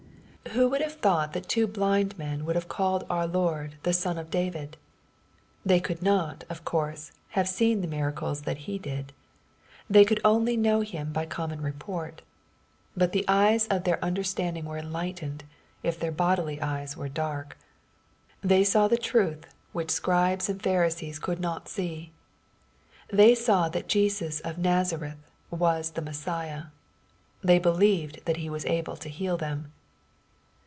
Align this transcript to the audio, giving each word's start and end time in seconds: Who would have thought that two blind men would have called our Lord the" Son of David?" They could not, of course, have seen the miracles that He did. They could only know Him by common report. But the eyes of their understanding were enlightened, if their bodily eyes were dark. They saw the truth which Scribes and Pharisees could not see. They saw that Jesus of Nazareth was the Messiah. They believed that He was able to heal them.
Who 0.53 0.67
would 0.67 0.81
have 0.81 0.95
thought 0.95 1.31
that 1.31 1.47
two 1.47 1.65
blind 1.65 2.17
men 2.17 2.43
would 2.43 2.55
have 2.57 2.67
called 2.67 3.05
our 3.09 3.25
Lord 3.25 3.75
the" 3.83 3.93
Son 3.93 4.17
of 4.17 4.29
David?" 4.29 4.75
They 5.65 5.79
could 5.79 6.01
not, 6.03 6.43
of 6.49 6.65
course, 6.65 7.13
have 7.29 7.47
seen 7.47 7.79
the 7.79 7.87
miracles 7.87 8.41
that 8.41 8.57
He 8.67 8.77
did. 8.77 9.13
They 9.89 10.03
could 10.03 10.19
only 10.25 10.57
know 10.57 10.81
Him 10.81 11.13
by 11.13 11.25
common 11.25 11.61
report. 11.61 12.21
But 12.97 13.13
the 13.13 13.23
eyes 13.29 13.65
of 13.67 13.85
their 13.85 14.03
understanding 14.03 14.65
were 14.65 14.79
enlightened, 14.79 15.45
if 15.83 15.97
their 15.97 16.11
bodily 16.11 16.59
eyes 16.59 16.97
were 16.97 17.07
dark. 17.07 17.57
They 18.41 18.65
saw 18.65 18.89
the 18.89 18.97
truth 18.97 19.45
which 19.71 19.91
Scribes 19.91 20.49
and 20.49 20.61
Pharisees 20.61 21.17
could 21.17 21.39
not 21.39 21.69
see. 21.69 22.11
They 23.09 23.35
saw 23.35 23.69
that 23.69 23.87
Jesus 23.87 24.41
of 24.41 24.57
Nazareth 24.57 25.19
was 25.49 25.91
the 25.91 26.01
Messiah. 26.01 26.63
They 27.41 27.59
believed 27.59 28.25
that 28.25 28.37
He 28.37 28.49
was 28.49 28.65
able 28.65 28.97
to 28.97 29.07
heal 29.07 29.37
them. 29.37 29.71